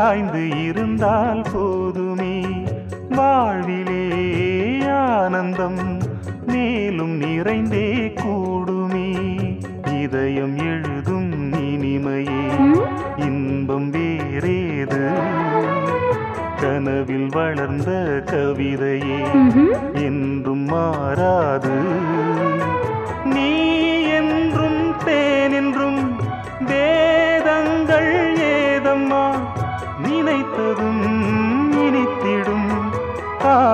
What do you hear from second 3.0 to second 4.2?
வாழ்விலே